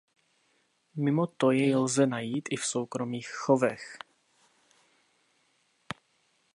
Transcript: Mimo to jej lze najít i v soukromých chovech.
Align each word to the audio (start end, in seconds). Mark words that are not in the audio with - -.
Mimo 1.07 1.25
to 1.27 1.51
jej 1.51 1.75
lze 1.75 2.07
najít 2.07 2.47
i 2.51 2.55
v 2.55 2.65
soukromých 2.65 3.27
chovech. 3.29 3.97